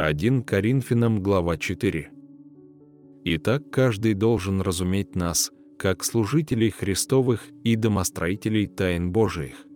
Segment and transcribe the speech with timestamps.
[0.00, 2.08] 1 Коринфянам, глава 4.
[3.24, 9.66] Итак, каждый должен разуметь нас, как служителей Христовых и домостроителей тайн Божиих.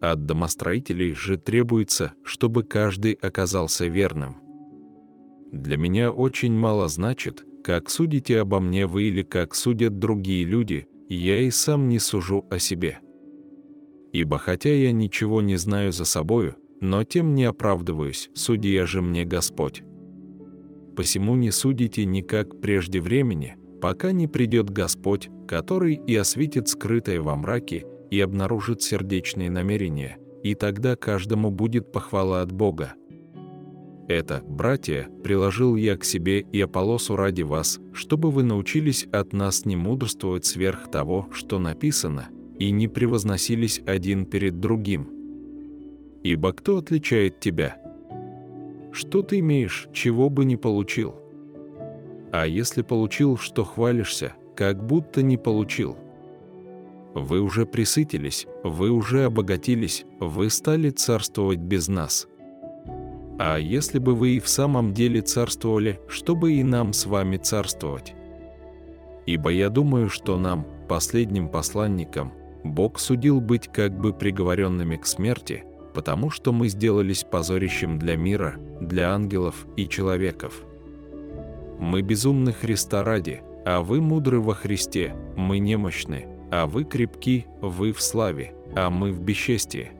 [0.00, 4.36] От домостроителей же требуется, чтобы каждый оказался верным.
[5.52, 10.88] Для меня очень мало значит, как судите обо мне вы или как судят другие люди,
[11.10, 13.00] я и сам не сужу о себе.
[14.14, 19.24] Ибо хотя я ничего не знаю за собою, но тем не оправдываюсь, судья же мне
[19.24, 19.82] Господь.
[20.96, 27.36] Посему не судите никак прежде времени, пока не придет Господь, который и осветит скрытое во
[27.36, 32.94] мраке, и обнаружит сердечные намерения, и тогда каждому будет похвала от Бога.
[34.08, 39.64] Это, братья, приложил я к себе и Аполосу ради вас, чтобы вы научились от нас
[39.64, 42.28] не мудрствовать сверх того, что написано,
[42.58, 45.19] и не превозносились один перед другим.
[46.22, 47.76] Ибо кто отличает тебя?
[48.92, 51.14] Что ты имеешь, чего бы не получил?
[52.32, 55.96] А если получил, что хвалишься, как будто не получил?
[57.14, 62.28] Вы уже присытились, вы уже обогатились, вы стали царствовать без нас.
[63.38, 68.14] А если бы вы и в самом деле царствовали, чтобы и нам с вами царствовать?
[69.26, 75.64] Ибо я думаю, что нам, последним посланникам, Бог судил быть как бы приговоренными к смерти,
[75.94, 80.64] потому что мы сделались позорищем для мира, для ангелов и человеков.
[81.78, 87.92] Мы безумны Христа ради, а вы мудры во Христе, мы немощны, а вы крепки, вы
[87.92, 89.90] в славе, а мы в бесчестии.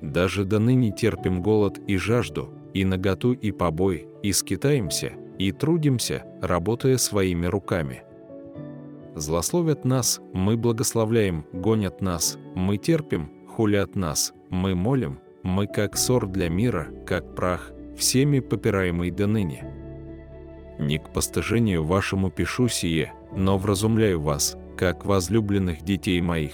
[0.00, 6.24] Даже до ныне терпим голод и жажду, и наготу и побой, и скитаемся, и трудимся,
[6.42, 8.02] работая своими руками.
[9.14, 16.26] Злословят нас, мы благословляем, гонят нас, мы терпим, хулят нас, мы молим, мы как ссор
[16.26, 19.64] для мира, как прах, всеми попираемый до ныне.
[20.78, 26.52] Не к постыжению вашему пишу сие, но вразумляю вас, как возлюбленных детей моих.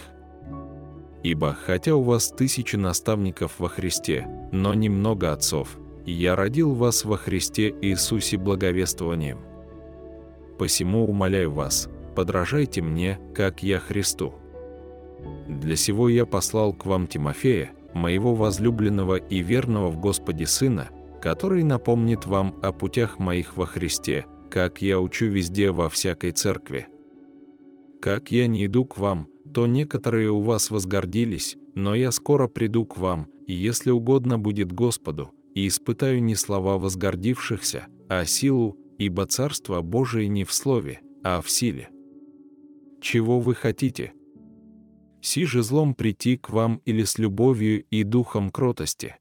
[1.24, 7.16] Ибо хотя у вас тысячи наставников во Христе, но немного отцов, я родил вас во
[7.16, 9.40] Христе Иисусе благовествованием.
[10.56, 14.34] Посему умоляю вас, подражайте мне, как я Христу.
[15.48, 20.90] Для сего я послал к вам Тимофея, моего возлюбленного и верного в Господе Сына,
[21.20, 26.88] который напомнит вам о путях моих во Христе, как я учу везде во всякой церкви.
[28.00, 32.84] Как я не иду к вам, то некоторые у вас возгордились, но я скоро приду
[32.84, 39.26] к вам, и если угодно будет Господу, и испытаю не слова возгордившихся, а силу, ибо
[39.26, 41.90] Царство Божие не в слове, а в силе.
[43.00, 44.12] Чего вы хотите?
[45.22, 49.16] Си же злом прийти к вам или с любовью и духом кротости?